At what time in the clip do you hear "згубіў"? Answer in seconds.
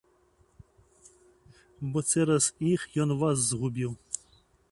3.53-3.91